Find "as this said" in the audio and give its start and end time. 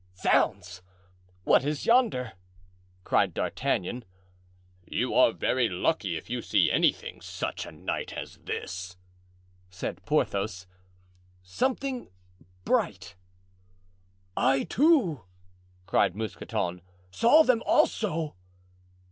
8.13-10.03